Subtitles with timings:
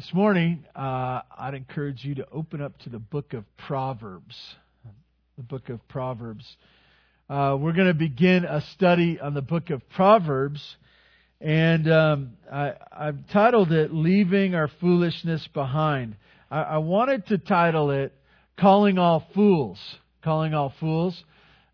[0.00, 4.34] This morning, uh, I'd encourage you to open up to the book of Proverbs.
[5.36, 6.56] The book of Proverbs.
[7.28, 10.78] Uh, we're going to begin a study on the book of Proverbs,
[11.38, 16.16] and um, I, have titled it "Leaving Our Foolishness Behind."
[16.50, 18.14] I, I, wanted to title it
[18.58, 19.78] "Calling All Fools."
[20.24, 21.22] Calling all fools.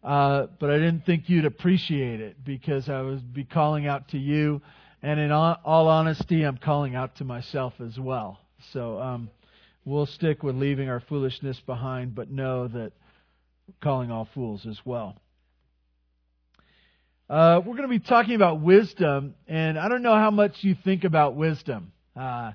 [0.03, 4.19] Uh, but I didn't think you'd appreciate it because I would be calling out to
[4.19, 4.63] you
[5.07, 8.41] and in all, honesty, I'm calling out to myself as well.
[8.73, 9.31] So um,
[9.85, 12.91] we'll stick with leaving our foolishness behind, but know that
[13.69, 15.15] we're calling all fools as well.
[17.31, 20.77] Uh, we're going to be talking about wisdom, and I don't know how much you
[20.83, 21.93] think about wisdom.
[22.17, 22.51] Uh,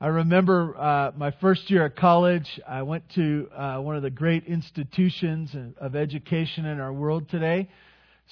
[0.00, 4.10] I remember uh, my first year at college, I went to uh, one of the
[4.10, 7.68] great institutions of education in our world today,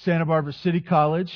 [0.03, 1.33] Santa Barbara City College.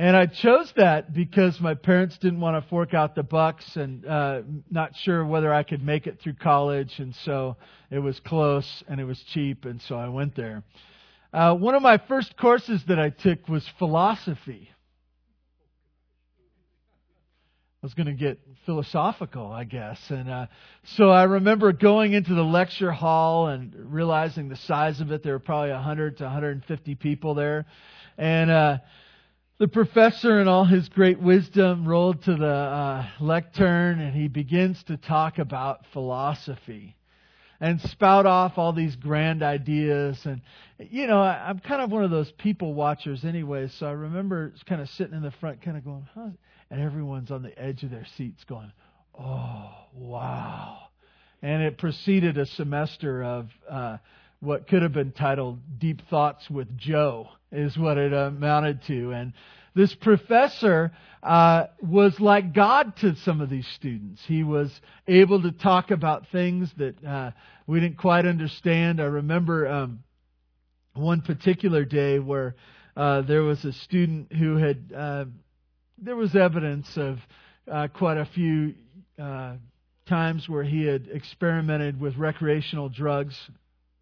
[0.00, 4.06] And I chose that because my parents didn't want to fork out the bucks and
[4.06, 4.40] uh,
[4.70, 6.90] not sure whether I could make it through college.
[6.96, 7.58] And so
[7.90, 9.66] it was close and it was cheap.
[9.66, 10.62] And so I went there.
[11.34, 14.70] Uh, one of my first courses that I took was philosophy.
[17.82, 20.00] I was going to get philosophical, I guess.
[20.08, 20.46] And uh,
[20.96, 25.22] so I remember going into the lecture hall and realizing the size of it.
[25.22, 27.66] There were probably 100 to 150 people there.
[28.16, 28.78] And uh,
[29.60, 34.82] the professor, in all his great wisdom, rolled to the uh, lectern and he begins
[34.84, 36.96] to talk about philosophy
[37.60, 40.18] and spout off all these grand ideas.
[40.24, 40.40] And,
[40.78, 44.54] you know, I, am kind of one of those people watchers anyway, so I remember
[44.64, 46.28] kind of sitting in the front, kind of going, huh?
[46.70, 48.72] And everyone's on the edge of their seats going,
[49.18, 50.78] oh, wow.
[51.42, 53.98] And it preceded a semester of uh,
[54.40, 59.12] what could have been titled Deep Thoughts with Joe is what it amounted to.
[59.12, 59.32] And
[59.74, 64.22] this professor uh, was like God to some of these students.
[64.26, 64.72] He was
[65.06, 67.30] able to talk about things that uh,
[67.66, 69.00] we didn't quite understand.
[69.00, 70.02] I remember um,
[70.94, 72.56] one particular day where
[72.96, 75.24] uh, there was a student who had, uh,
[75.98, 77.18] there was evidence of
[77.70, 78.74] uh, quite a few
[79.20, 79.54] uh,
[80.06, 83.36] times where he had experimented with recreational drugs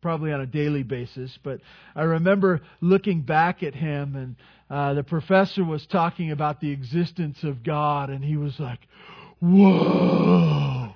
[0.00, 1.60] probably on a daily basis, but
[1.94, 4.36] I remember looking back at him and
[4.70, 8.80] uh, the professor was talking about the existence of God, and he was like,
[9.40, 10.92] whoa.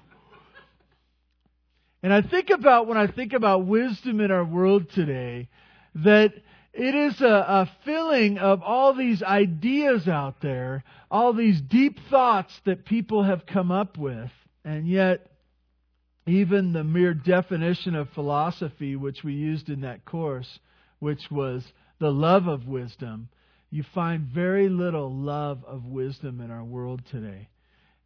[2.03, 5.49] And I think about, when I think about wisdom in our world today,
[5.95, 6.35] that
[6.75, 12.53] it is a, a filling of all these ideas out there, all these deep thoughts
[12.65, 14.31] that people have come up with,
[14.65, 15.32] and yet
[16.27, 20.61] even the mere definition of philosophy, which we used in that course,
[21.01, 21.65] which was
[21.99, 23.29] the love of wisdom,
[23.71, 27.49] you find very little love of wisdom in our world today.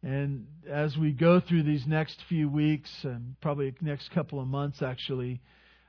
[0.01, 4.81] And as we go through these next few weeks, and probably next couple of months
[4.81, 5.41] actually,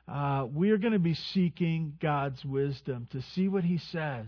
[0.06, 4.26] uh, we are going to be seeking God's wisdom to see what He says,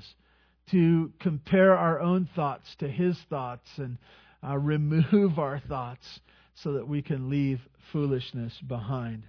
[0.70, 3.98] to compare our own thoughts to His thoughts, and
[4.46, 6.20] uh, remove our thoughts
[6.54, 7.60] so that we can leave
[7.92, 9.24] foolishness behind.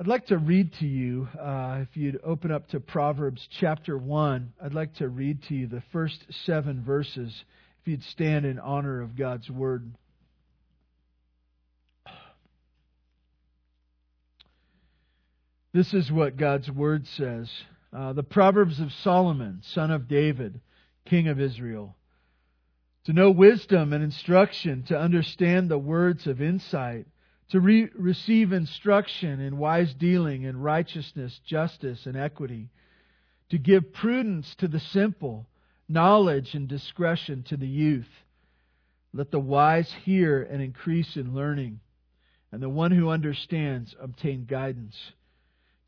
[0.00, 4.52] I'd like to read to you, uh, if you'd open up to Proverbs chapter 1,
[4.60, 7.32] I'd like to read to you the first seven verses,
[7.80, 9.94] if you'd stand in honor of God's word.
[15.72, 17.48] This is what God's word says.
[17.92, 20.60] Uh, the Proverbs of Solomon, son of David,
[21.06, 21.94] king of Israel
[23.04, 27.06] to know wisdom and instruction, to understand the words of insight,
[27.50, 32.70] to re- receive instruction in wise dealing and righteousness, justice, and equity,
[33.50, 35.46] to give prudence to the simple,
[35.88, 38.08] knowledge and discretion to the youth.
[39.12, 41.80] Let the wise hear and increase in learning,
[42.50, 44.96] and the one who understands obtain guidance.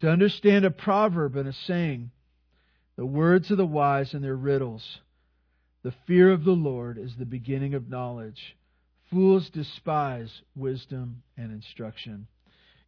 [0.00, 2.10] To understand a proverb and a saying,
[2.96, 5.00] the words of the wise and their riddles
[5.86, 8.56] the fear of the Lord is the beginning of knowledge.
[9.08, 12.26] Fools despise wisdom and instruction.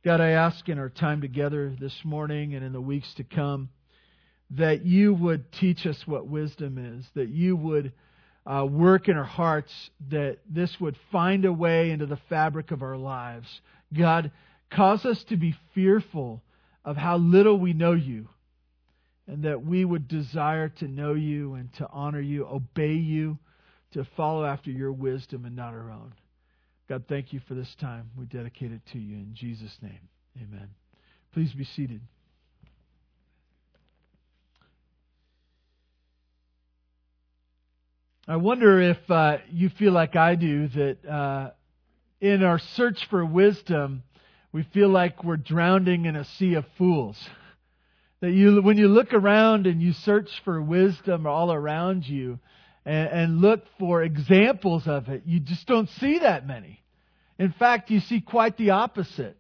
[0.05, 3.69] God, I ask in our time together this morning and in the weeks to come
[4.51, 7.93] that you would teach us what wisdom is, that you would
[8.45, 9.73] uh, work in our hearts,
[10.11, 13.61] that this would find a way into the fabric of our lives.
[13.97, 14.33] God,
[14.73, 16.43] cause us to be fearful
[16.85, 18.29] of how little we know you
[19.29, 23.39] and that we would desire to know you and to honor you, obey you,
[23.93, 26.15] to follow after your wisdom and not our own.
[26.89, 28.11] God, thank you for this time.
[28.17, 30.01] We dedicate it to you in Jesus' name.
[30.39, 30.69] Amen.
[31.35, 32.01] Please be seated.
[38.27, 41.51] I wonder if uh, you feel like I do that uh,
[42.21, 44.03] in our search for wisdom,
[44.53, 47.19] we feel like we're drowning in a sea of fools.
[48.21, 52.41] That you, when you look around and you search for wisdom all around you
[52.85, 56.83] and, and look for examples of it, you just don't see that many.
[57.39, 59.37] In fact, you see quite the opposite.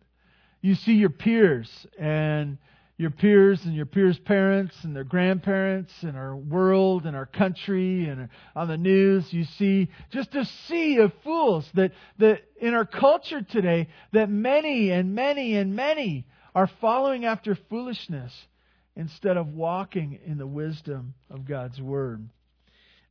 [0.60, 2.58] You see your peers and
[2.98, 8.08] your peers and your peers' parents and their grandparents and our world and our country
[8.08, 12.84] and on the news, you see just a sea of fools that, that in our
[12.84, 16.26] culture today, that many and many and many
[16.56, 18.32] are following after foolishness
[18.98, 22.28] instead of walking in the wisdom of God's Word.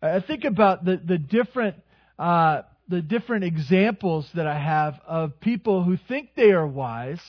[0.01, 1.77] I think about the, the different,
[2.19, 7.21] uh, the different examples that I have of people who think they are wise,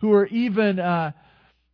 [0.00, 1.12] who are even, uh,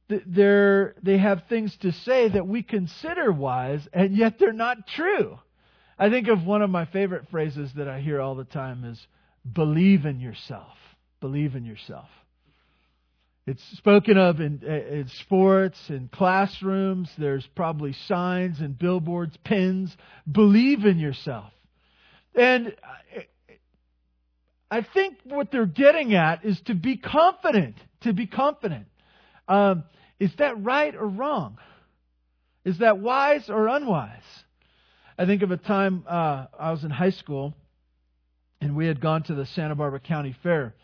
[0.08, 5.38] they're, they have things to say that we consider wise, and yet they're not true.
[5.98, 9.04] I think of one of my favorite phrases that I hear all the time is
[9.50, 10.76] believe in yourself.
[11.20, 12.08] Believe in yourself.
[13.46, 17.08] It's spoken of in, in sports, in classrooms.
[17.16, 19.96] There's probably signs and billboards, pins.
[20.30, 21.52] Believe in yourself.
[22.34, 22.74] And
[24.68, 27.76] I think what they're getting at is to be confident.
[28.02, 28.86] To be confident.
[29.46, 29.84] Um,
[30.18, 31.58] is that right or wrong?
[32.64, 34.22] Is that wise or unwise?
[35.16, 37.54] I think of a time uh, I was in high school
[38.60, 40.74] and we had gone to the Santa Barbara County Fair.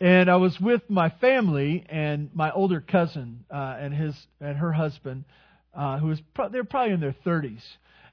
[0.00, 4.72] And I was with my family and my older cousin uh, and his and her
[4.72, 5.24] husband,
[5.74, 7.62] uh, who was pro- they're probably in their 30s.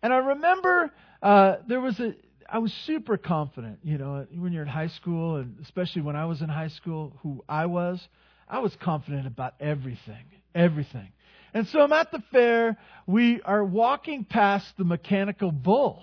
[0.01, 0.91] And I remember
[1.21, 2.15] uh, there was a
[2.49, 6.25] I was super confident, you know, when you're in high school, and especially when I
[6.25, 8.05] was in high school, who I was,
[8.47, 10.25] I was confident about everything
[10.55, 11.09] everything.
[11.53, 12.77] And so I'm at the fair.
[13.05, 16.01] We are walking past the mechanical bull.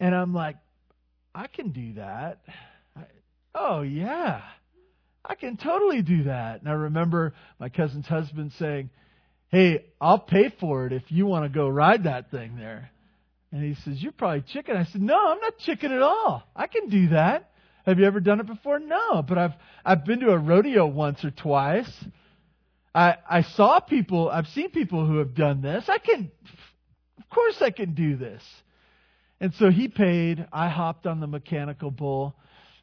[0.00, 0.56] And I'm like,
[1.34, 2.40] I can do that.
[3.54, 4.42] Oh, yeah.
[5.24, 6.60] I can totally do that.
[6.60, 8.90] And I remember my cousin's husband saying,
[9.48, 12.90] Hey, I'll pay for it if you want to go ride that thing there.
[13.52, 14.76] And he says, You're probably chicken.
[14.76, 16.42] I said, No, I'm not chicken at all.
[16.54, 17.50] I can do that.
[17.86, 18.78] Have you ever done it before?
[18.78, 19.52] No, but I've
[19.84, 21.90] I've been to a rodeo once or twice.
[22.94, 25.84] I, I saw people, I've seen people who have done this.
[25.88, 26.30] I can,
[27.18, 28.42] of course I can do this.
[29.40, 30.46] And so he paid.
[30.52, 32.36] I hopped on the mechanical bull.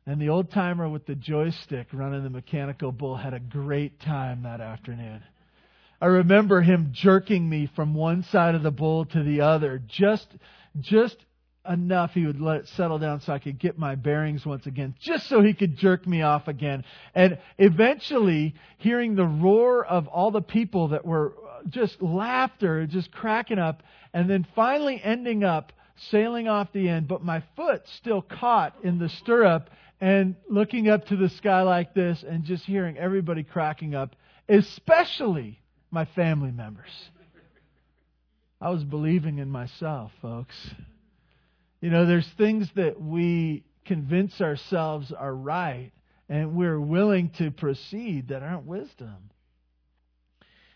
[0.07, 4.44] And the old timer with the joystick running the mechanical bull had a great time
[4.44, 5.21] that afternoon.
[6.01, 10.27] I remember him jerking me from one side of the bull to the other, just,
[10.80, 11.18] just
[11.69, 14.95] enough he would let it settle down so I could get my bearings once again,
[15.00, 16.83] just so he could jerk me off again.
[17.13, 23.12] And eventually, hearing the roar of all the people that were uh, just laughter, just
[23.12, 25.71] cracking up, and then finally ending up
[26.09, 29.69] sailing off the end, but my foot still caught in the stirrup
[30.01, 34.15] and looking up to the sky like this and just hearing everybody cracking up,
[34.50, 35.62] especially
[35.92, 36.89] my family members.
[38.59, 40.56] I was believing in myself, folks.
[41.81, 45.92] You know, there's things that we convince ourselves are right
[46.27, 49.30] and we're willing to proceed that aren't wisdom.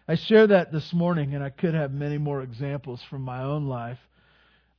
[0.08, 3.66] I share that this morning, and I could have many more examples from my own
[3.66, 3.98] life,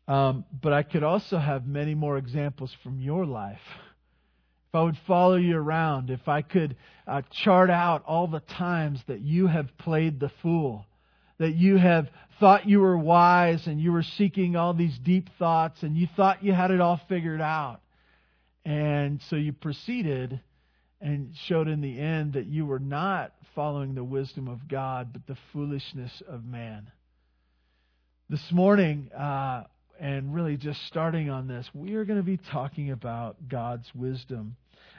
[0.06, 3.58] um, but I could also have many more examples from your life.
[4.76, 9.20] I would follow you around, if I could uh, chart out all the times that
[9.20, 10.86] you have played the fool,
[11.38, 15.82] that you have thought you were wise and you were seeking all these deep thoughts
[15.82, 17.80] and you thought you had it all figured out.
[18.64, 20.40] And so you proceeded
[21.00, 25.26] and showed in the end that you were not following the wisdom of God, but
[25.26, 26.90] the foolishness of man.
[28.28, 29.64] This morning, uh,
[30.00, 34.56] and really just starting on this, we are going to be talking about God's wisdom.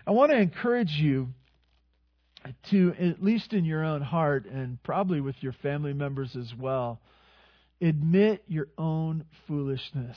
[0.08, 1.28] I want to encourage you
[2.70, 7.02] to, at least in your own heart, and probably with your family members as well,
[7.82, 10.16] admit your own foolishness.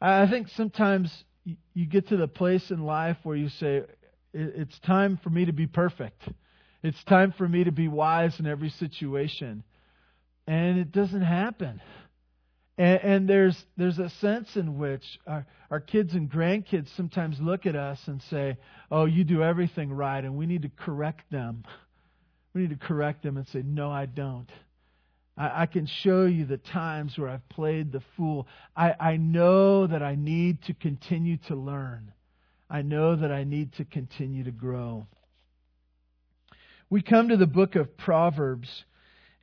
[0.00, 1.12] I think sometimes
[1.74, 3.82] you get to the place in life where you say,
[4.32, 6.22] It's time for me to be perfect.
[6.82, 9.62] It's time for me to be wise in every situation.
[10.46, 11.82] And it doesn't happen.
[12.78, 17.66] And, and there's there's a sense in which our, our kids and grandkids sometimes look
[17.66, 18.58] at us and say,
[18.90, 21.64] "Oh, you do everything right," and we need to correct them.
[22.54, 24.50] We need to correct them and say, "No, I don't."
[25.38, 28.46] I, can show you the times where I've played the fool.
[28.74, 32.12] I, I know that I need to continue to learn.
[32.70, 35.06] I know that I need to continue to grow.
[36.88, 38.84] We come to the book of Proverbs,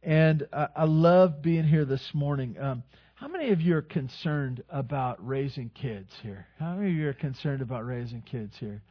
[0.02, 2.56] and I, I love being here this morning.
[2.60, 2.84] Um,
[3.24, 6.46] How many of you are concerned about raising kids here?
[6.60, 8.82] How many of you are concerned about raising kids here?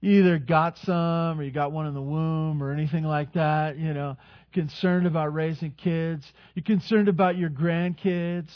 [0.00, 3.76] You either got some or you got one in the womb or anything like that,
[3.76, 4.16] you know,
[4.52, 6.24] concerned about raising kids.
[6.54, 8.46] You're concerned about your grandkids.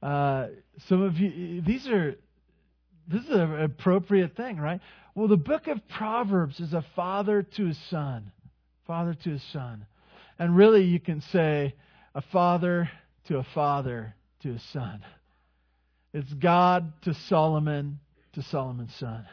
[0.00, 0.46] Uh,
[0.86, 2.14] some of you, these are,
[3.08, 4.80] this is an appropriate thing, right?
[5.16, 8.30] Well, the book of Proverbs is a father to his son.
[8.86, 9.86] Father to his son.
[10.38, 11.74] And really, you can say
[12.14, 12.88] a father
[13.26, 15.04] to a father to his son.
[16.12, 18.00] It's God to Solomon
[18.34, 19.26] to Solomon's son.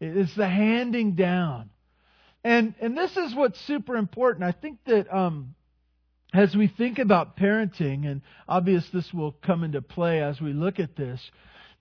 [0.00, 1.70] It's the handing down.
[2.42, 4.44] And, and this is what's super important.
[4.44, 5.54] I think that um,
[6.34, 10.78] as we think about parenting, and obvious this will come into play as we look
[10.78, 11.20] at this,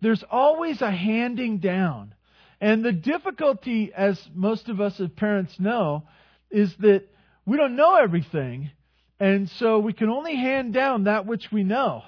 [0.02, 2.14] there's always a handing down.
[2.62, 6.04] And the difficulty, as most of us as parents know,
[6.50, 7.04] is that
[7.46, 8.72] we don't know everything.
[9.20, 12.04] And so we can only hand down that which we know.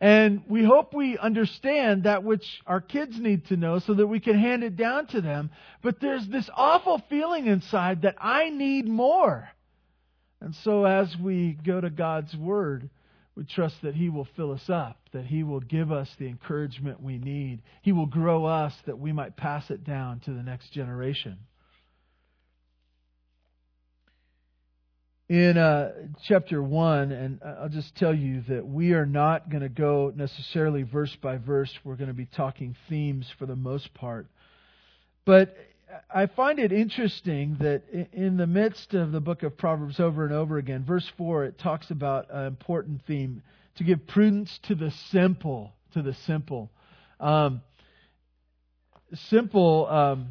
[0.00, 4.20] And we hope we understand that which our kids need to know so that we
[4.20, 5.50] can hand it down to them.
[5.82, 9.48] But there's this awful feeling inside that I need more.
[10.40, 12.90] And so as we go to God's Word,
[13.34, 17.02] we trust that He will fill us up, that He will give us the encouragement
[17.02, 17.62] we need.
[17.80, 21.38] He will grow us that we might pass it down to the next generation.
[25.28, 25.92] In uh,
[26.24, 30.84] chapter 1, and I'll just tell you that we are not going to go necessarily
[30.84, 31.72] verse by verse.
[31.82, 34.28] We're going to be talking themes for the most part.
[35.24, 35.56] But
[36.14, 40.32] I find it interesting that in the midst of the book of Proverbs over and
[40.32, 43.42] over again, verse 4, it talks about an important theme
[43.78, 45.72] to give prudence to the simple.
[45.94, 46.70] To the simple.
[47.18, 47.62] Um,
[49.28, 50.28] simple um,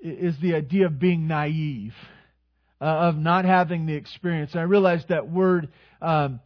[0.00, 1.94] is the idea of being naive
[2.82, 4.52] uh, of not having the experience.
[4.52, 5.68] And I realize that word
[6.00, 6.40] um,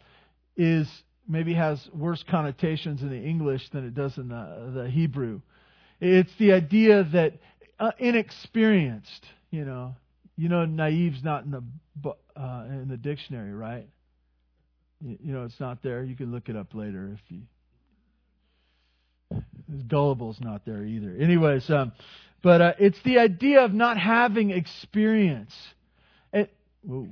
[0.55, 0.87] is
[1.27, 5.41] maybe has worse connotations in the English than it does in the, the Hebrew.
[5.99, 7.39] It's the idea that
[7.81, 9.97] uh, inexperienced, you know,
[10.37, 11.63] you know, naive's not in the
[12.37, 13.89] uh, in the dictionary, right?
[15.01, 16.05] You, you know, it's not there.
[16.05, 17.43] You can look it up later if you.
[19.89, 21.17] Gullible's not there either.
[21.19, 21.93] Anyways, um,
[22.43, 25.55] but uh, it's the idea of not having experience.
[26.35, 27.09] Ooh.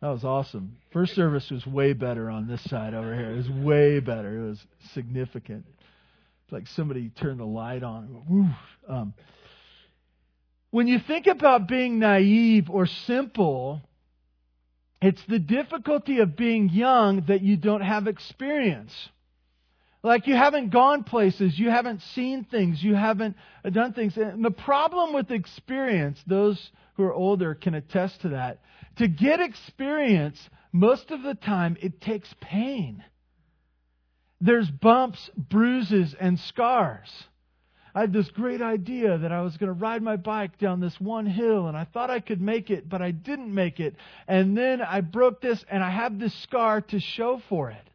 [0.00, 0.76] That was awesome.
[0.92, 3.30] First service was way better on this side over here.
[3.30, 4.44] It was way better.
[4.44, 5.64] It was significant.
[6.44, 8.54] It's like somebody turned the light on.
[8.86, 9.14] Um,
[10.70, 13.80] when you think about being naive or simple,
[15.00, 18.92] it's the difficulty of being young that you don't have experience.
[20.04, 23.36] Like you haven't gone places, you haven't seen things, you haven't
[23.72, 24.14] done things.
[24.18, 28.60] And the problem with experience, those who are older can attest to that.
[28.96, 30.38] To get experience,
[30.72, 33.02] most of the time, it takes pain.
[34.42, 37.10] There's bumps, bruises, and scars.
[37.94, 41.00] I had this great idea that I was going to ride my bike down this
[41.00, 43.96] one hill and I thought I could make it, but I didn't make it.
[44.28, 47.88] And then I broke this and I have this scar to show for it.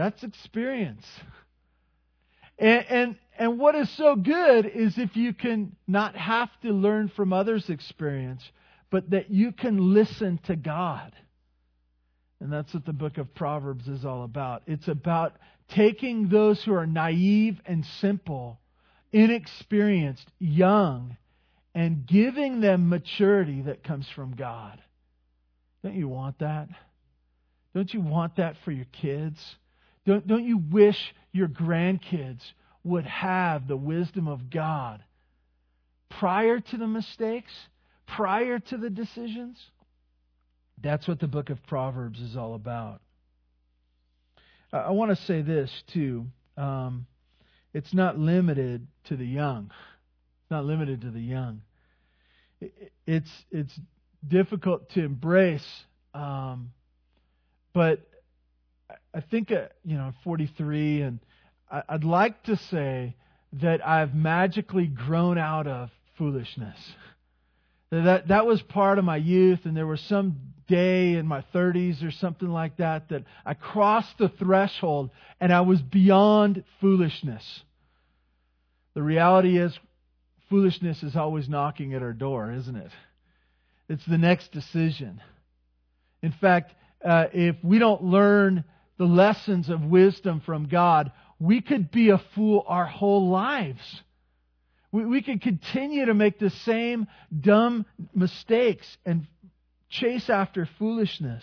[0.00, 1.06] That's experience.
[2.58, 7.08] And, and, and what is so good is if you can not have to learn
[7.14, 8.42] from others' experience,
[8.88, 11.12] but that you can listen to God.
[12.40, 14.62] And that's what the book of Proverbs is all about.
[14.66, 15.34] It's about
[15.68, 18.58] taking those who are naive and simple,
[19.12, 21.18] inexperienced, young,
[21.74, 24.80] and giving them maturity that comes from God.
[25.84, 26.68] Don't you want that?
[27.74, 29.56] Don't you want that for your kids?
[30.06, 32.40] Don't, don't you wish your grandkids
[32.84, 35.02] would have the wisdom of God
[36.08, 37.52] prior to the mistakes,
[38.06, 39.58] prior to the decisions?
[40.82, 43.00] That's what the book of Proverbs is all about.
[44.72, 46.26] I want to say this, too.
[46.56, 47.06] Um,
[47.74, 49.70] it's not limited to the young.
[50.42, 51.62] It's not limited to the young.
[53.06, 53.78] It's, it's
[54.26, 55.66] difficult to embrace,
[56.14, 56.72] um,
[57.72, 58.00] but
[59.12, 61.20] I think, uh, you know, 43 and
[61.88, 63.14] I'd like to say
[63.54, 66.76] that I've magically grown out of foolishness.
[67.90, 70.36] That, that was part of my youth, and there was some
[70.68, 75.62] day in my 30s or something like that that I crossed the threshold and I
[75.62, 77.62] was beyond foolishness.
[78.94, 79.76] The reality is,
[80.48, 82.90] foolishness is always knocking at our door, isn't it?
[83.88, 85.20] It's the next decision.
[86.22, 86.72] In fact,
[87.04, 88.64] uh, if we don't learn
[89.00, 94.02] the lessons of wisdom from God, we could be a fool our whole lives.
[94.92, 99.26] We, we could continue to make the same dumb mistakes and
[99.88, 101.42] chase after foolishness.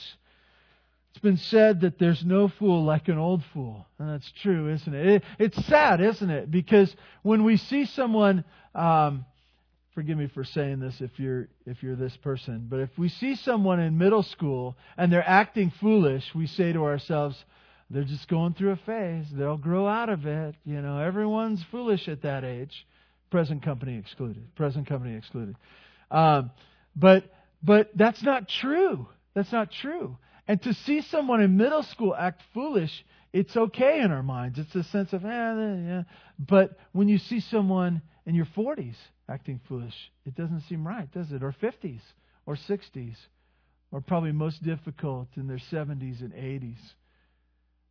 [1.10, 3.88] It's been said that there's no fool like an old fool.
[3.98, 5.08] And that's true, isn't it?
[5.08, 6.52] it it's sad, isn't it?
[6.52, 8.46] Because when we see someone,
[8.76, 9.26] um,
[9.98, 13.34] forgive me for saying this if you're if you're this person, but if we see
[13.34, 17.36] someone in middle school and they're acting foolish, we say to ourselves,
[17.90, 19.26] they're just going through a phase.
[19.34, 20.54] They'll grow out of it.
[20.66, 22.86] You know, everyone's foolish at that age.
[23.32, 24.54] Present company excluded.
[24.54, 25.56] Present company excluded.
[26.12, 26.52] Um,
[26.96, 27.24] but
[27.64, 29.08] but that's not true.
[29.34, 30.16] That's not true.
[30.48, 34.60] And to see someone in middle school act foolish, it's okay in our minds.
[34.60, 36.04] It's a sense of, eh, yeah.
[36.38, 38.96] But when you see someone in your 40s
[39.30, 41.44] acting foolish, it doesn't seem right, does it?
[41.44, 42.02] Or 50s,
[42.46, 43.16] or 60s,
[43.92, 46.78] or probably most difficult in their 70s and 80s,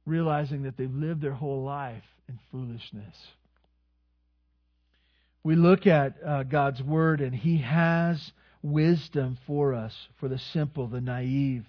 [0.05, 3.14] realizing that they've lived their whole life in foolishness.
[5.43, 10.88] We look at uh, God's Word, and He has wisdom for us, for the simple,
[10.88, 11.64] the naive,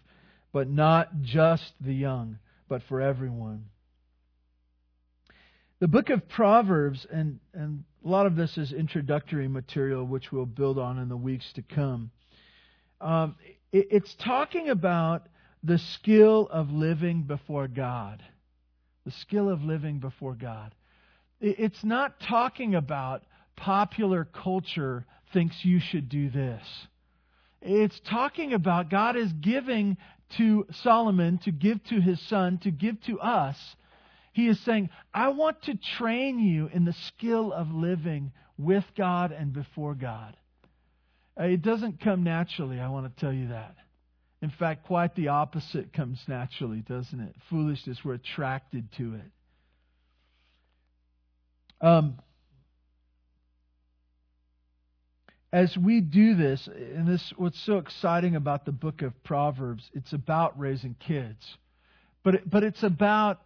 [0.52, 3.66] but not just the young, but for everyone.
[5.80, 10.46] The book of Proverbs, and, and a lot of this is introductory material, which we'll
[10.46, 12.10] build on in the weeks to come.
[13.02, 13.36] Um,
[13.74, 15.28] it, it's talking about
[15.62, 18.24] the skill of living before God.
[19.04, 20.74] The skill of living before God.
[21.42, 23.24] It, it's not talking about
[23.58, 26.64] popular culture thinks you should do this.
[27.62, 29.98] It's talking about God is giving
[30.38, 33.58] to Solomon, to give to his son, to give to us.
[34.38, 39.32] He is saying, I want to train you in the skill of living with God
[39.32, 40.38] and before God.
[41.36, 43.76] Uh, it doesn't come naturally, I want to tell you that.
[44.44, 47.34] In fact, quite the opposite comes naturally, doesn't it?
[47.50, 49.32] Foolishness, we're attracted to it.
[51.82, 52.20] Um,
[55.52, 60.14] as we do this, and this what's so exciting about the book of Proverbs, it's
[60.14, 61.58] about raising kids.
[62.22, 63.42] But it, but it's about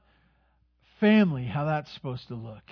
[1.01, 2.63] family, how that's supposed to look.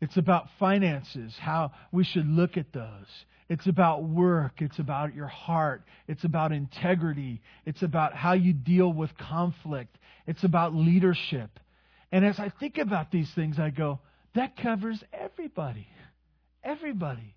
[0.00, 3.08] It's about finances, how we should look at those.
[3.48, 4.62] It's about work.
[4.62, 5.82] It's about your heart.
[6.06, 7.42] It's about integrity.
[7.66, 9.98] It's about how you deal with conflict.
[10.28, 11.58] It's about leadership.
[12.12, 13.98] And as I think about these things, I go,
[14.36, 15.88] that covers everybody.
[16.62, 17.34] Everybody.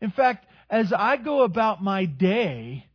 [0.00, 2.86] In fact, as I go about my day,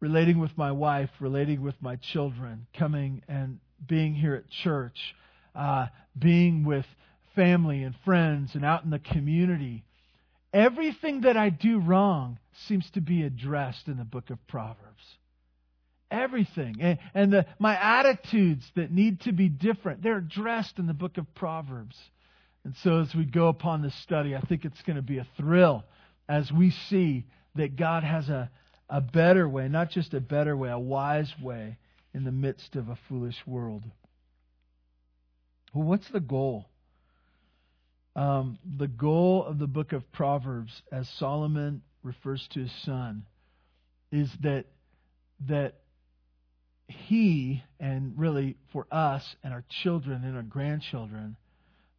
[0.00, 4.98] relating with my wife, relating with my children, coming and being here at church,
[5.54, 5.86] uh,
[6.18, 6.86] being with
[7.34, 9.84] family and friends and out in the community,
[10.52, 15.02] everything that I do wrong seems to be addressed in the book of Proverbs.
[16.10, 16.76] Everything.
[16.80, 21.18] And, and the, my attitudes that need to be different, they're addressed in the book
[21.18, 21.96] of Proverbs.
[22.64, 25.26] And so as we go upon this study, I think it's going to be a
[25.36, 25.84] thrill
[26.28, 28.50] as we see that God has a,
[28.88, 31.78] a better way, not just a better way, a wise way
[32.14, 33.84] in the midst of a foolish world.
[35.72, 36.68] Well, what's the goal?
[38.16, 43.24] Um, the goal of the book of Proverbs, as Solomon refers to his son,
[44.10, 44.66] is that
[45.48, 45.74] that
[46.88, 51.36] he and really for us and our children and our grandchildren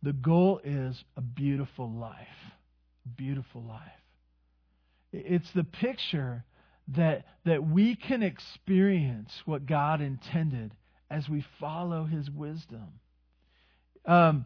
[0.03, 2.17] the goal is a beautiful life.
[3.17, 3.81] Beautiful life.
[5.13, 6.43] It's the picture
[6.89, 10.73] that, that we can experience what God intended
[11.09, 12.87] as we follow His wisdom.
[14.05, 14.45] Um,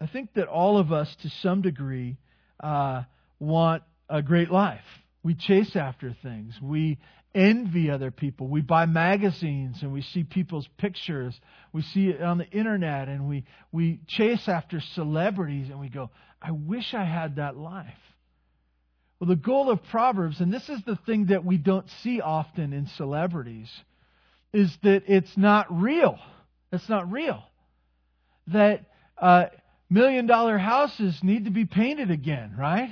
[0.00, 2.18] I think that all of us, to some degree,
[2.60, 3.02] uh,
[3.38, 4.84] want a great life.
[5.22, 6.54] We chase after things.
[6.62, 6.98] We
[7.34, 8.48] envy other people.
[8.48, 11.38] We buy magazines and we see people's pictures.
[11.72, 16.10] We see it on the internet and we, we chase after celebrities and we go,
[16.40, 17.86] I wish I had that life.
[19.18, 22.72] Well, the goal of Proverbs, and this is the thing that we don't see often
[22.72, 23.70] in celebrities,
[24.52, 26.18] is that it's not real.
[26.70, 27.42] It's not real.
[28.48, 28.84] That
[29.16, 29.46] uh,
[29.88, 32.90] million dollar houses need to be painted again, right?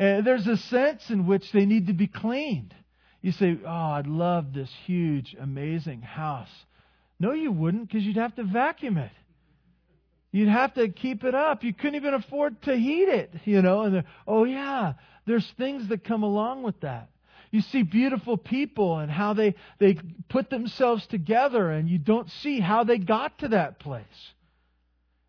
[0.00, 2.74] Uh, there's a sense in which they need to be cleaned.
[3.22, 6.48] You say, Oh, I'd love this huge, amazing house.
[7.18, 9.12] No, you wouldn't because you'd have to vacuum it.
[10.32, 11.64] You'd have to keep it up.
[11.64, 13.82] You couldn't even afford to heat it, you know.
[13.82, 14.94] And oh yeah,
[15.26, 17.10] there's things that come along with that.
[17.50, 22.60] You see beautiful people and how they they put themselves together, and you don't see
[22.60, 24.04] how they got to that place.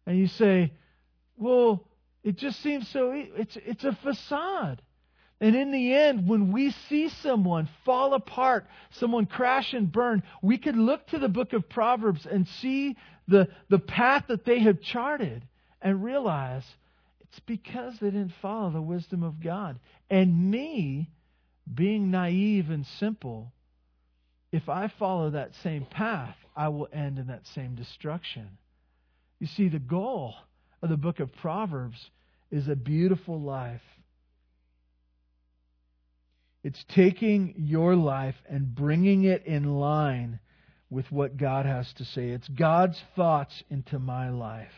[0.06, 0.72] And you say,
[1.36, 1.88] well,
[2.24, 3.12] it just seems so.
[3.14, 4.84] It's it's a facade.
[5.42, 10.60] And in the end, when we see someone fall apart, someone crash and burn, we
[10.60, 12.96] could look to the book of Proverbs and see
[13.28, 15.44] the, the path that they have charted
[15.82, 16.64] and realize
[17.22, 19.80] it's because they didn't follow the wisdom of God.
[20.12, 21.10] And me,
[21.74, 23.52] being naive and simple,
[24.52, 28.48] if I follow that same path, I will end in that same destruction.
[29.40, 30.36] You see, the goal
[30.84, 32.12] of the book of Proverbs
[32.52, 33.82] is a beautiful life.
[36.64, 40.40] It's taking your life and bringing it in line
[40.90, 42.30] with what God has to say.
[42.30, 44.72] It's God's thoughts into my life.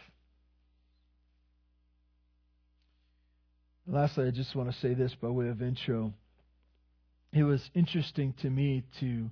[3.86, 6.14] Lastly, I just want to say this by way of intro.
[7.34, 9.30] It was interesting to me to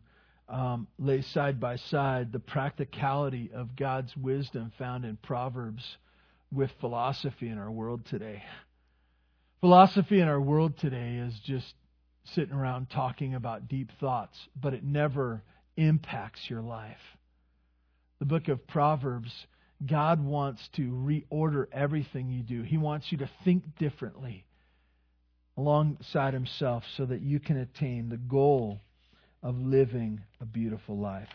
[0.49, 5.97] um, lay side by side the practicality of God's wisdom found in Proverbs
[6.51, 8.43] with philosophy in our world today.
[9.61, 11.73] Philosophy in our world today is just
[12.23, 15.43] sitting around talking about deep thoughts, but it never
[15.77, 16.97] impacts your life.
[18.19, 19.31] The book of Proverbs,
[19.85, 22.61] God wants to reorder everything you do.
[22.61, 24.45] He wants you to think differently
[25.57, 28.79] alongside Himself so that you can attain the goal
[29.43, 31.27] of living a beautiful life.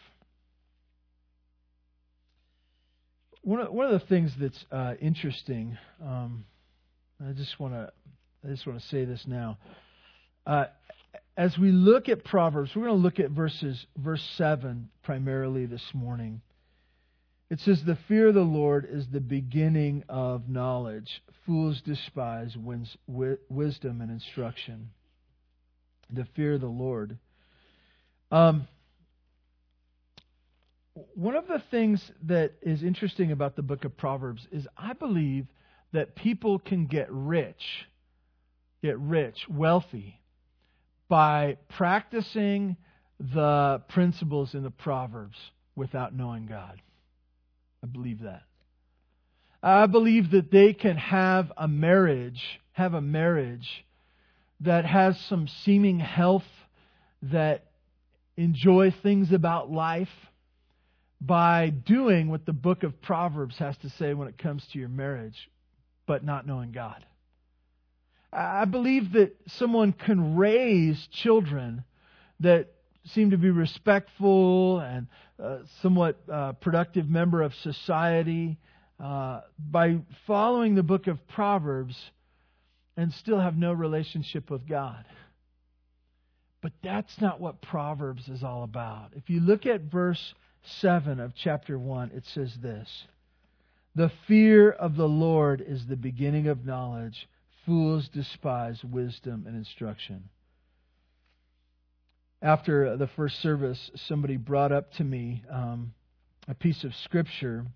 [3.42, 6.44] One of, one of the things that's uh, interesting, um,
[7.20, 7.92] I just want to
[8.44, 9.58] I just want to say this now.
[10.46, 10.66] Uh,
[11.36, 15.82] as we look at Proverbs, we're going to look at verses verse seven primarily this
[15.92, 16.40] morning.
[17.50, 21.22] It says, "The fear of the Lord is the beginning of knowledge.
[21.44, 22.56] Fools despise
[23.06, 24.90] wisdom and instruction."
[26.10, 27.18] The fear of the Lord.
[28.30, 28.68] Um,
[31.14, 35.46] one of the things that is interesting about the book of Proverbs is I believe
[35.92, 37.86] that people can get rich,
[38.82, 40.20] get rich, wealthy,
[41.08, 42.76] by practicing
[43.18, 45.36] the principles in the Proverbs
[45.74, 46.80] without knowing God.
[47.82, 48.42] I believe that.
[49.62, 53.84] I believe that they can have a marriage, have a marriage
[54.60, 56.44] that has some seeming health,
[57.22, 57.64] that
[58.36, 60.08] enjoy things about life
[61.20, 64.88] by doing what the book of Proverbs has to say when it comes to your
[64.88, 65.50] marriage,
[66.06, 67.04] but not knowing God.
[68.32, 71.84] I believe that someone can raise children
[72.40, 72.68] that
[73.06, 75.06] seem to be respectful and
[75.42, 78.58] uh, somewhat uh, productive member of society
[78.98, 81.96] uh, by following the book of Proverbs
[82.96, 85.04] and still have no relationship with God.
[86.62, 89.10] But that's not what Proverbs is all about.
[89.14, 90.34] If you look at verse
[90.80, 93.06] 7 of chapter 1, it says this
[93.94, 97.28] The fear of the Lord is the beginning of knowledge.
[97.66, 100.28] Fools despise wisdom and instruction.
[102.40, 105.92] After the first service, somebody brought up to me um,
[106.46, 107.66] a piece of scripture.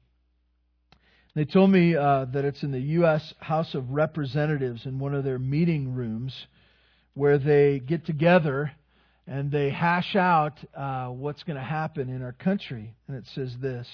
[1.35, 3.35] They told me uh, that it's in the U.S.
[3.41, 6.47] House of Representatives in one of their meeting rooms
[7.15, 8.71] where they get together
[9.27, 12.95] and they hash out uh, what's going to happen in our country.
[13.09, 13.89] And it says this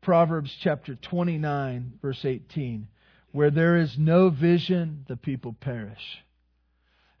[0.00, 2.86] Proverbs chapter 29, verse 18
[3.38, 6.24] Where there is no vision, the people perish.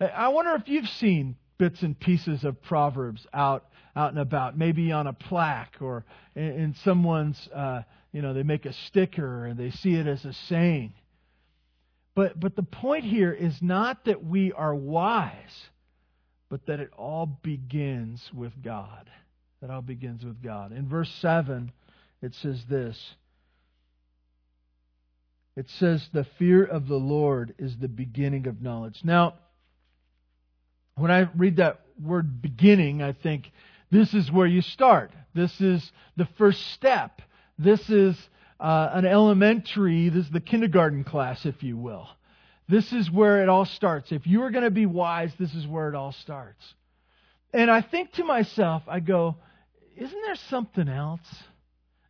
[0.00, 4.90] I wonder if you've seen bits and pieces of Proverbs out out and about, maybe
[4.90, 6.04] on a plaque or
[6.34, 10.32] in, someone's, uh, you know, they make a sticker and they see it as a
[10.32, 10.92] saying.
[12.16, 15.68] But, but the point here is not that we are wise,
[16.48, 19.08] but that it all begins with God.
[19.60, 20.72] That all begins with God.
[20.72, 21.70] In verse 7,
[22.22, 23.14] it says this
[25.58, 29.00] It says, The fear of the Lord is the beginning of knowledge.
[29.02, 29.34] Now,
[30.94, 33.50] when I read that word beginning, I think
[33.90, 35.10] this is where you start.
[35.34, 37.22] This is the first step.
[37.58, 38.16] This is
[38.60, 42.08] uh, an elementary, this is the kindergarten class, if you will.
[42.68, 44.12] This is where it all starts.
[44.12, 46.62] If you are going to be wise, this is where it all starts.
[47.52, 49.34] And I think to myself, I go,
[49.96, 51.34] isn't there something else?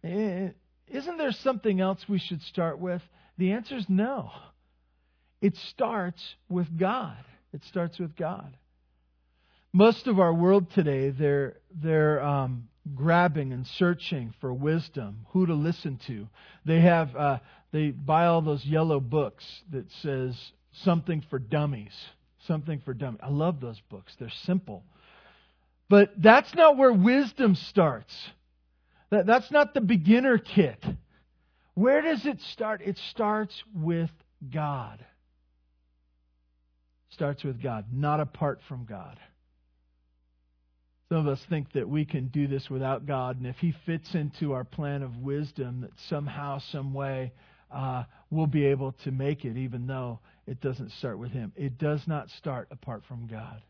[0.03, 3.01] Isn't there something else we should start with?
[3.39, 4.31] The answer is no.
[5.41, 7.17] It starts with God.
[7.53, 8.57] It starts with God.
[9.73, 15.55] Most of our world today, they're, they're um, grabbing and searching for wisdom, who to
[15.55, 16.29] listen to.
[16.65, 17.39] They have uh,
[17.71, 20.35] they buy all those yellow books that says
[20.73, 21.95] something for dummies,
[22.47, 23.21] something for dummies.
[23.23, 24.15] I love those books.
[24.19, 24.85] They're simple.
[25.89, 28.15] But that's not where wisdom starts.
[29.11, 30.85] That, that's not the beginner kit.
[31.79, 32.81] Where does it start?
[32.85, 34.11] It starts with
[34.53, 34.99] God.
[37.11, 39.17] Starts with God, not apart from God.
[41.09, 44.13] Some of us think that we can do this without God, and if He fits
[44.17, 47.33] into our plan of wisdom, that somehow, some way,
[47.71, 51.53] uh, we'll be able to make it, even though it doesn't start with Him.
[51.55, 53.63] It does not start apart from God.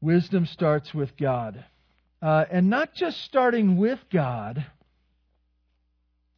[0.00, 1.62] Wisdom starts with God.
[2.22, 4.64] Uh, and not just starting with God,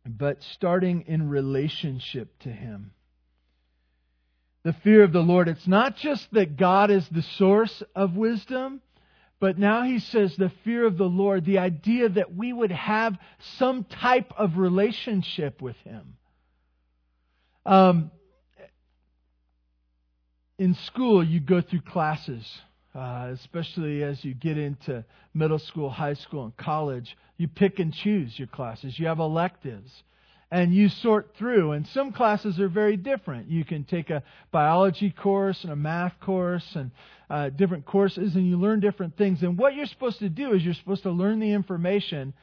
[0.06, 2.92] but starting in relationship to Him.
[4.62, 8.82] The fear of the Lord, it's not just that God is the source of wisdom,
[9.40, 13.16] but now he says the fear of the Lord, the idea that we would have
[13.56, 16.16] some type of relationship with Him.
[17.64, 18.10] Um,
[20.58, 22.46] in school, you go through classes,
[22.94, 27.16] uh, especially as you get into middle school, high school, and college.
[27.36, 28.98] You pick and choose your classes.
[28.98, 30.02] You have electives
[30.50, 31.72] and you sort through.
[31.72, 33.48] And some classes are very different.
[33.48, 36.90] You can take a biology course and a math course and
[37.28, 39.42] uh, different courses, and you learn different things.
[39.42, 42.34] And what you're supposed to do is you're supposed to learn the information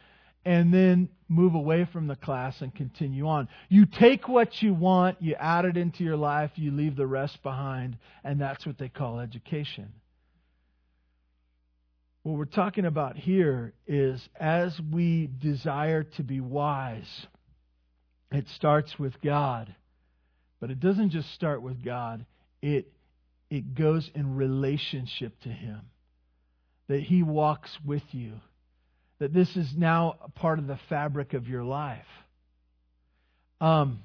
[0.45, 3.49] and then move away from the class and continue on.
[3.67, 7.43] You take what you want, you add it into your life, you leave the rest
[7.43, 9.91] behind, and that's what they call education.
[12.27, 17.25] What we're talking about here is as we desire to be wise,
[18.33, 19.73] it starts with God.
[20.59, 22.25] But it doesn't just start with God,
[22.61, 22.91] it,
[23.49, 25.79] it goes in relationship to Him.
[26.89, 28.33] That He walks with you.
[29.19, 32.03] That this is now a part of the fabric of your life.
[33.61, 34.03] Um,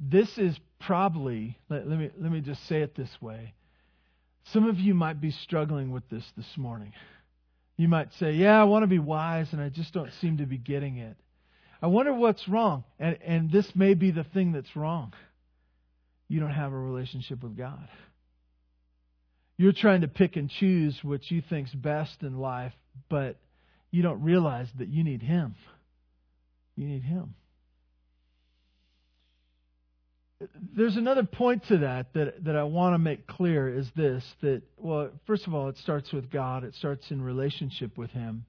[0.00, 3.54] this is probably, let, let, me, let me just say it this way.
[4.46, 6.92] Some of you might be struggling with this this morning.
[7.76, 10.46] You might say, Yeah, I want to be wise, and I just don't seem to
[10.46, 11.16] be getting it.
[11.80, 12.84] I wonder what's wrong.
[12.98, 15.12] And, and this may be the thing that's wrong.
[16.28, 17.88] You don't have a relationship with God.
[19.56, 22.72] You're trying to pick and choose what you think's best in life,
[23.08, 23.36] but
[23.90, 25.54] you don't realize that you need Him.
[26.76, 27.34] You need Him.
[30.74, 34.62] There's another point to that that, that I want to make clear is this that,
[34.78, 38.44] well, first of all, it starts with God, it starts in relationship with Him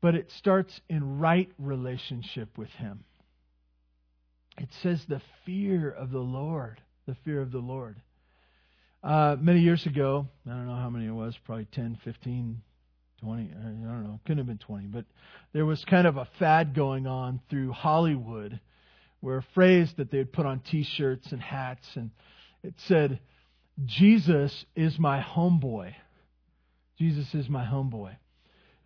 [0.00, 3.04] but it starts in right relationship with Him.
[4.58, 8.00] It says the fear of the Lord, the fear of the Lord.
[9.02, 12.60] Uh, many years ago, I don't know how many it was, probably 10, 15,
[13.22, 15.04] 20, I don't know, couldn't have been 20, but
[15.52, 18.60] there was kind of a fad going on through Hollywood
[19.20, 22.10] where a phrase that they would put on t shirts and hats, and
[22.62, 23.20] it said,
[23.84, 25.94] Jesus is my homeboy.
[26.98, 28.16] Jesus is my homeboy.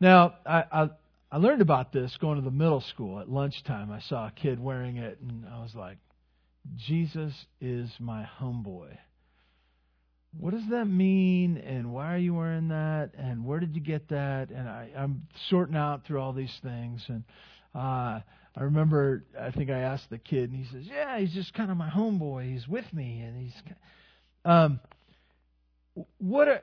[0.01, 0.90] Now, I, I,
[1.33, 3.90] I learned about this going to the middle school at lunchtime.
[3.90, 5.99] I saw a kid wearing it, and I was like,
[6.77, 8.97] Jesus is my homeboy.
[10.38, 11.59] What does that mean?
[11.59, 13.11] And why are you wearing that?
[13.16, 14.51] And where did you get that?
[14.51, 17.05] And I, I'm sorting out through all these things.
[17.09, 17.25] And
[17.75, 18.20] uh,
[18.57, 21.71] I remember, I think I asked the kid, and he says, "Yeah, he's just kind
[21.71, 22.51] of my homeboy.
[22.53, 23.55] He's with me, and he's."
[24.45, 24.81] Um,
[26.19, 26.49] what?
[26.49, 26.62] A,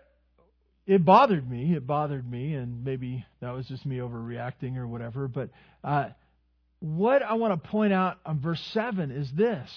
[0.87, 1.73] it bothered me.
[1.75, 5.27] It bothered me, and maybe that was just me overreacting or whatever.
[5.27, 5.49] But
[5.83, 6.09] uh,
[6.79, 9.69] what I want to point out on verse 7 is this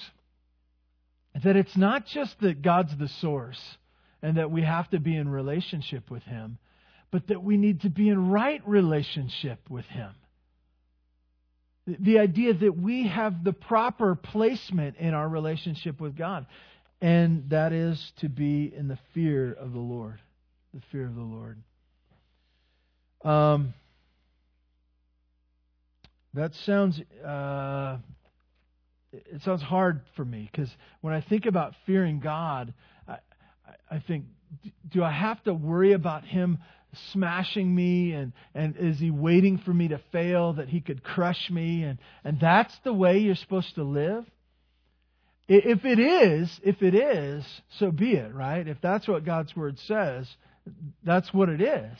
[1.42, 3.60] that it's not just that God's the source
[4.22, 6.58] and that we have to be in relationship with Him,
[7.10, 10.12] but that we need to be in right relationship with Him.
[11.86, 16.46] The idea that we have the proper placement in our relationship with God,
[17.00, 20.20] and that is to be in the fear of the Lord
[20.74, 21.58] the fear of the Lord.
[23.24, 23.74] Um,
[26.34, 27.98] that sounds uh,
[29.12, 30.68] it sounds hard for me because
[31.00, 32.74] when I think about fearing God,
[33.06, 33.18] I,
[33.88, 34.24] I think,
[34.90, 36.58] do I have to worry about Him
[37.12, 41.50] smashing me and, and is He waiting for me to fail that He could crush
[41.50, 44.24] me and, and that's the way you're supposed to live?
[45.46, 47.44] If it is, if it is,
[47.78, 48.66] so be it, right?
[48.66, 50.26] If that's what God's Word says,
[51.04, 51.98] that's what it is.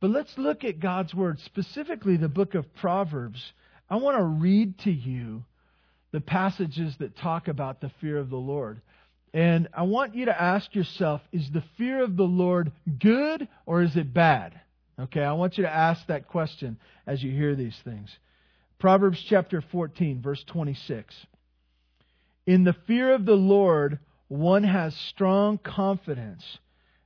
[0.00, 3.52] But let's look at God's Word, specifically the book of Proverbs.
[3.90, 5.44] I want to read to you
[6.12, 8.80] the passages that talk about the fear of the Lord.
[9.32, 13.82] And I want you to ask yourself is the fear of the Lord good or
[13.82, 14.58] is it bad?
[14.98, 18.10] Okay, I want you to ask that question as you hear these things.
[18.78, 21.14] Proverbs chapter 14, verse 26.
[22.46, 26.58] In the fear of the Lord, one has strong confidence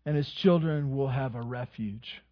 [0.07, 2.23] and his children will have a refuge.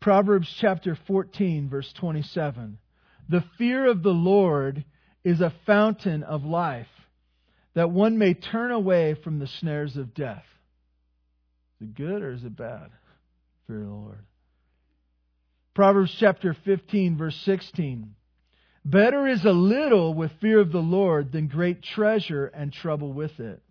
[0.00, 2.78] Proverbs chapter 14, verse 27.
[3.28, 4.84] The fear of the Lord
[5.24, 6.88] is a fountain of life,
[7.74, 10.44] that one may turn away from the snares of death.
[11.80, 12.90] Is it good or is it bad?
[13.66, 14.18] Fear the Lord.
[15.74, 18.14] Proverbs chapter 15, verse 16.
[18.84, 23.38] Better is a little with fear of the Lord than great treasure and trouble with
[23.38, 23.62] it.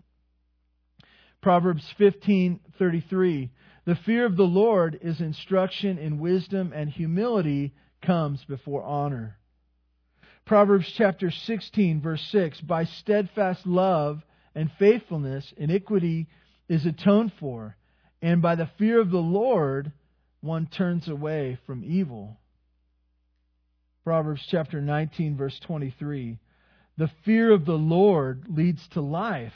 [1.42, 3.50] Proverbs 15:33
[3.86, 9.38] The fear of the Lord is instruction in wisdom and humility comes before honor.
[10.50, 14.24] Proverbs chapter 16 verse 6 By steadfast love
[14.56, 16.26] and faithfulness iniquity
[16.68, 17.78] is atoned for
[18.20, 19.92] and by the fear of the Lord
[20.42, 22.40] one turns away from evil.
[24.04, 26.40] Proverbs chapter 19 verse 23
[26.98, 29.54] The fear of the Lord leads to life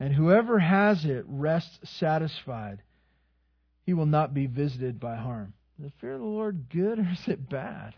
[0.00, 2.80] and whoever has it rests satisfied.
[3.84, 5.52] He will not be visited by harm.
[5.78, 7.92] Is the fear of the Lord good or is it bad?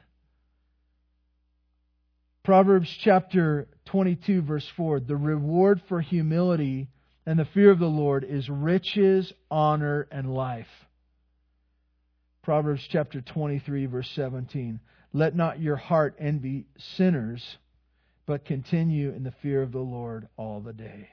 [2.46, 6.86] Proverbs chapter 22, verse 4 The reward for humility
[7.26, 10.68] and the fear of the Lord is riches, honor, and life.
[12.44, 14.78] Proverbs chapter 23, verse 17
[15.12, 17.44] Let not your heart envy sinners,
[18.26, 21.08] but continue in the fear of the Lord all the day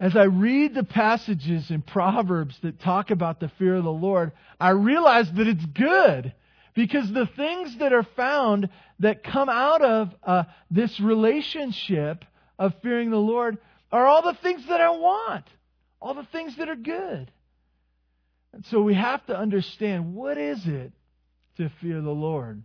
[0.00, 4.32] as I read the passages in Proverbs that talk about the fear of the Lord,
[4.60, 6.34] I realize that it's good.
[6.74, 8.68] Because the things that are found
[9.00, 12.24] that come out of uh, this relationship
[12.58, 13.58] of fearing the Lord
[13.92, 15.44] are all the things that I want,
[16.00, 17.30] all the things that are good.
[18.52, 20.92] And so we have to understand what is it
[21.58, 22.62] to fear the Lord?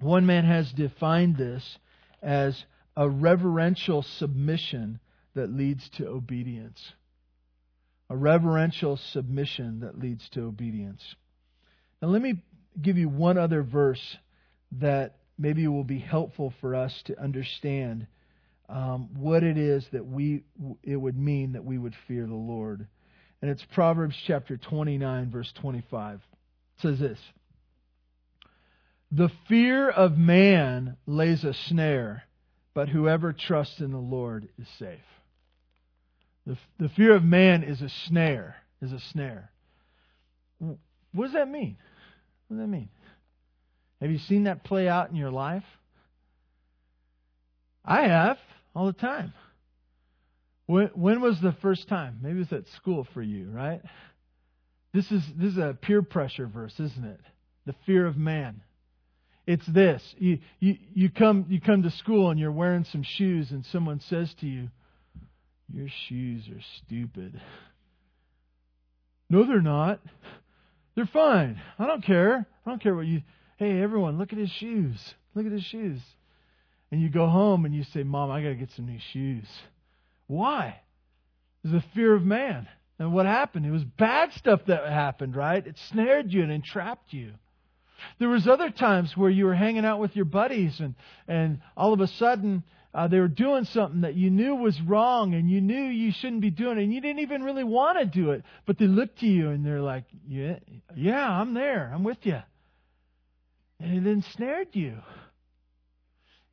[0.00, 1.78] One man has defined this
[2.22, 2.64] as
[2.96, 4.98] a reverential submission
[5.34, 6.80] that leads to obedience.
[8.10, 11.02] A reverential submission that leads to obedience.
[12.00, 12.42] Now, let me
[12.80, 14.16] give you one other verse
[14.72, 18.06] that maybe will be helpful for us to understand
[18.68, 20.42] um, what it is that we
[20.82, 22.86] it would mean that we would fear the Lord.
[23.42, 26.14] And it's Proverbs chapter 29, verse 25.
[26.14, 26.20] It
[26.80, 27.18] says this
[29.10, 32.24] The fear of man lays a snare,
[32.72, 34.98] but whoever trusts in the Lord is safe.
[36.46, 39.50] The, the fear of man is a snare, is a snare.
[40.58, 41.76] What does that mean?
[42.48, 42.88] What does that mean?
[44.00, 45.64] Have you seen that play out in your life?
[47.84, 48.38] I have
[48.74, 49.32] all the time.
[50.66, 52.18] When, when was the first time?
[52.22, 53.82] Maybe it was at school for you, right?
[54.92, 57.20] This is this is a peer pressure verse, isn't it?
[57.66, 58.62] The fear of man.
[59.46, 60.02] It's this.
[60.16, 64.00] You, you, you come you come to school and you're wearing some shoes and someone
[64.00, 64.68] says to you,
[65.72, 67.40] your shoes are stupid.
[69.28, 70.00] No, they're not.
[70.94, 71.60] They're fine.
[71.78, 72.46] I don't care.
[72.64, 73.22] I don't care what you.
[73.56, 75.14] Hey, everyone, look at his shoes.
[75.34, 76.00] Look at his shoes.
[76.90, 79.46] And you go home and you say, Mom, I got to get some new shoes.
[80.26, 80.80] Why?
[81.62, 82.68] It's the fear of man.
[82.98, 83.66] And what happened?
[83.66, 85.66] It was bad stuff that happened, right?
[85.66, 87.32] It snared you and entrapped you.
[88.18, 90.94] There was other times where you were hanging out with your buddies and,
[91.26, 92.62] and all of a sudden
[92.94, 96.40] uh, they were doing something that you knew was wrong and you knew you shouldn't
[96.40, 99.18] be doing it and you didn't even really want to do it but they looked
[99.18, 100.56] to you and they're like yeah
[100.94, 101.90] yeah i'm there.
[101.92, 102.40] I'm with you
[103.80, 104.96] and it ensnared you.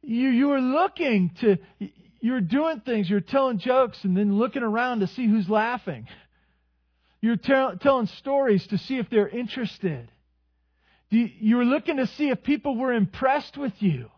[0.02, 1.58] You you were looking to
[2.20, 3.10] you were doing things.
[3.10, 6.08] You were telling jokes and then looking around to see who's laughing.
[7.22, 10.12] You're tell, telling stories to see if they're interested.
[11.10, 14.10] You, you were looking to see if people were impressed with you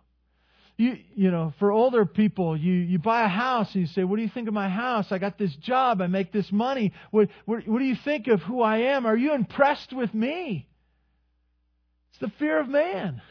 [0.77, 4.15] you, you know, for older people, you, you buy a house and you say, What
[4.15, 5.11] do you think of my house?
[5.11, 6.01] I got this job.
[6.01, 6.93] I make this money.
[7.11, 9.05] What, what, what do you think of who I am?
[9.05, 10.67] Are you impressed with me?
[12.11, 13.21] It's the fear of man.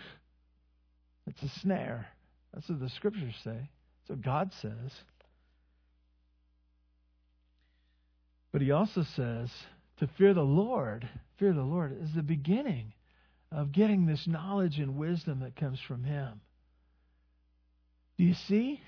[1.26, 2.06] It's a snare.
[2.54, 3.50] That's what the scriptures say.
[3.56, 4.92] That's what God says.
[8.52, 9.50] But he also says
[9.98, 12.92] to fear the Lord, fear the Lord is the beginning
[13.50, 16.40] of getting this knowledge and wisdom that comes from him.
[18.18, 18.80] Do you see?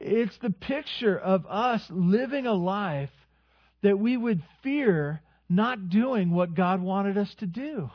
[0.00, 3.10] It's the picture of us living a life
[3.82, 7.90] that we would fear not doing what God wanted us to do.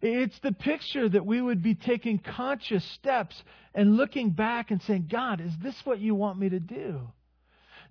[0.00, 3.40] It's the picture that we would be taking conscious steps
[3.74, 7.00] and looking back and saying, God, is this what you want me to do?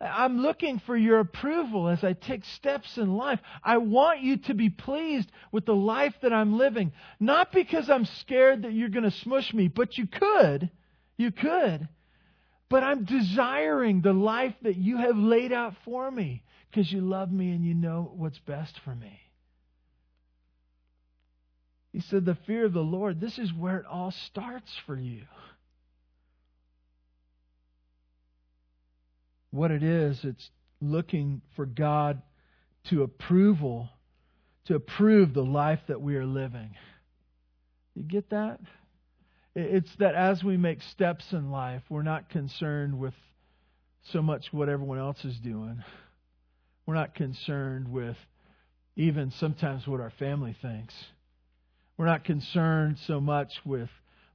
[0.01, 3.39] I'm looking for your approval as I take steps in life.
[3.63, 6.91] I want you to be pleased with the life that I'm living.
[7.19, 10.71] Not because I'm scared that you're going to smush me, but you could.
[11.21, 11.87] You could.
[12.67, 17.31] But I'm desiring the life that you have laid out for me because you love
[17.31, 19.19] me and you know what's best for me.
[21.93, 25.21] He said, The fear of the Lord, this is where it all starts for you.
[29.51, 30.49] What it is, it's
[30.81, 32.19] looking for God
[32.89, 33.89] to approval,
[34.65, 36.71] to approve the life that we are living.
[37.93, 38.59] You get that?
[39.55, 43.13] It's that as we make steps in life, we're not concerned with
[44.11, 45.83] so much what everyone else is doing.
[46.85, 48.17] We're not concerned with
[48.95, 50.93] even sometimes what our family thinks.
[51.97, 53.89] We're not concerned so much with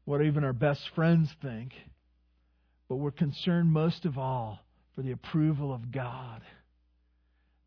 [0.04, 1.72] what even our best friends think,
[2.88, 4.60] but we're concerned most of all
[4.94, 6.42] for the approval of God.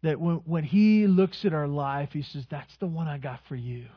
[0.03, 3.41] That when, when He looks at our life, He says, That's the one I got
[3.49, 3.87] for you.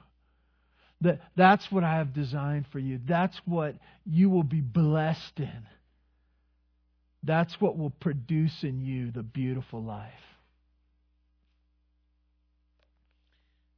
[1.02, 3.00] That, that's what I have designed for you.
[3.06, 3.74] That's what
[4.06, 5.66] you will be blessed in.
[7.24, 10.12] That's what will produce in you the beautiful life.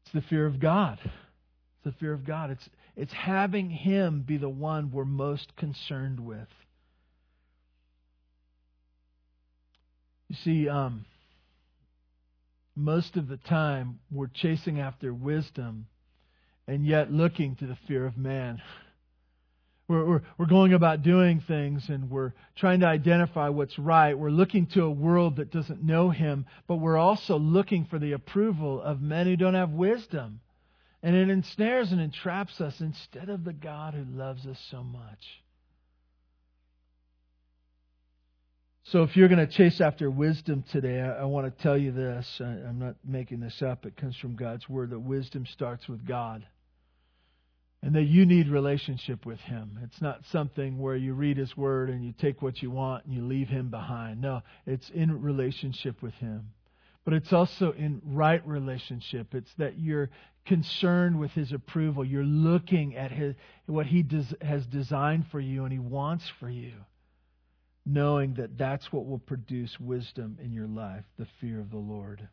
[0.04, 0.98] It's the fear of God.
[1.02, 2.50] It's the fear of God.
[2.50, 6.48] It's, it's having Him be the one we're most concerned with.
[10.28, 11.06] You see, um,
[12.76, 15.86] most of the time we're chasing after wisdom
[16.66, 18.60] and yet looking to the fear of man.
[19.86, 24.18] We're, we're, we're going about doing things and we're trying to identify what's right.
[24.18, 28.12] We're looking to a world that doesn't know Him, but we're also looking for the
[28.12, 30.40] approval of men who don't have wisdom.
[31.02, 35.42] And it ensnares and entraps us instead of the God who loves us so much.
[38.84, 41.90] So, if you're going to chase after wisdom today, I, I want to tell you
[41.92, 42.26] this.
[42.40, 46.06] I, I'm not making this up, it comes from God's Word that wisdom starts with
[46.06, 46.46] God
[47.85, 49.78] and that you need relationship with him.
[49.82, 53.14] It's not something where you read his word and you take what you want and
[53.14, 54.22] you leave him behind.
[54.22, 56.49] No, it's in relationship with him.
[57.05, 59.35] But it's also in right relationship.
[59.35, 60.09] It's that you're
[60.47, 62.07] concerned with his approval.
[62.07, 63.35] You're looking at his,
[63.66, 64.03] what he
[64.41, 66.72] has designed for you and he wants for you,
[67.85, 72.26] knowing that that's what will produce wisdom in your life, the fear of the Lord.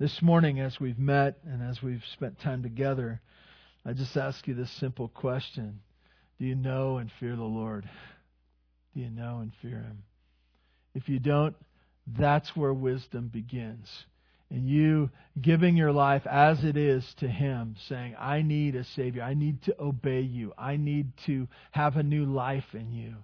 [0.00, 3.20] This morning, as we've met and as we've spent time together,
[3.84, 5.80] I just ask you this simple question
[6.38, 7.86] Do you know and fear the Lord?
[8.94, 10.02] Do you know and fear Him?
[10.94, 11.54] If you don't,
[12.06, 13.90] that's where wisdom begins.
[14.48, 19.22] And you giving your life as it is to Him, saying, I need a Savior.
[19.22, 20.54] I need to obey you.
[20.56, 23.16] I need to have a new life in you.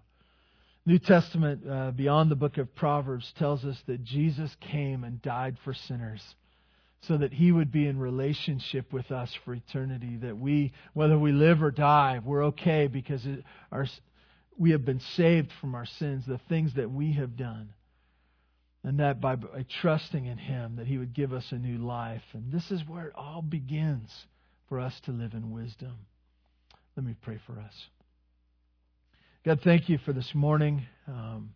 [0.85, 5.57] New Testament, uh, beyond the book of Proverbs, tells us that Jesus came and died
[5.65, 6.21] for sinners
[7.03, 10.17] so that he would be in relationship with us for eternity.
[10.17, 13.87] That we, whether we live or die, we're okay because it, our,
[14.59, 17.71] we have been saved from our sins, the things that we have done.
[18.83, 22.23] And that by, by trusting in him, that he would give us a new life.
[22.33, 24.11] And this is where it all begins
[24.69, 25.95] for us to live in wisdom.
[26.97, 27.75] Let me pray for us.
[29.45, 30.87] God, thank you for this morning.
[31.07, 31.51] Um,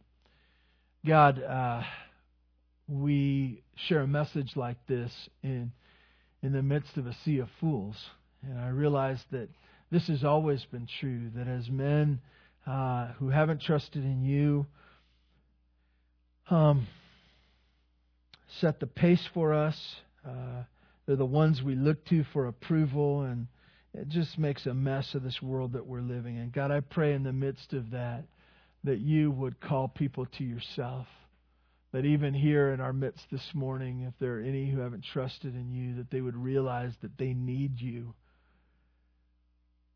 [1.04, 1.82] God, uh,
[2.90, 5.12] we share a message like this
[5.42, 5.72] in
[6.42, 7.96] in the midst of a sea of fools.
[8.42, 9.48] And I realize that
[9.90, 11.30] this has always been true.
[11.36, 12.20] That as men
[12.66, 14.66] uh, who haven't trusted in you,
[16.48, 16.86] um,
[18.60, 19.76] set the pace for us.
[20.26, 20.64] Uh,
[21.06, 23.46] they're the ones we look to for approval, and
[23.94, 26.50] it just makes a mess of this world that we're living in.
[26.50, 28.24] God, I pray in the midst of that
[28.84, 31.06] that you would call people to yourself
[31.92, 35.54] that even here in our midst this morning, if there are any who haven't trusted
[35.54, 38.14] in you, that they would realize that they need you.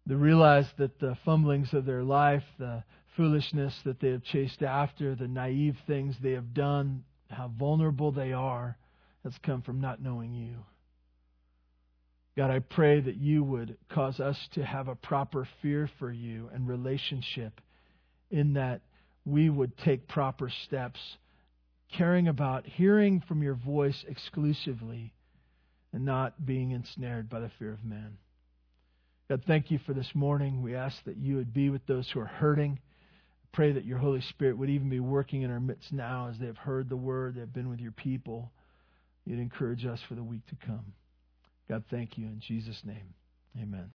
[0.07, 2.83] They realize that the fumblings of their life, the
[3.17, 8.33] foolishness that they have chased after, the naive things they have done, how vulnerable they
[8.33, 8.77] are,
[9.23, 10.57] has come from not knowing you.
[12.37, 16.51] God, I pray that you would cause us to have a proper fear for you
[16.53, 17.61] and relationship
[18.31, 18.81] in that
[19.25, 20.99] we would take proper steps
[21.97, 25.13] caring about hearing from your voice exclusively
[25.93, 28.19] and not being ensnared by the fear of man.
[29.29, 30.63] God, thank you for this morning.
[30.63, 32.79] We ask that you would be with those who are hurting.
[33.53, 36.47] Pray that your Holy Spirit would even be working in our midst now as they
[36.47, 38.51] have heard the word, they have been with your people.
[39.25, 40.93] You'd encourage us for the week to come.
[41.69, 43.15] God, thank you in Jesus' name.
[43.61, 43.91] Amen.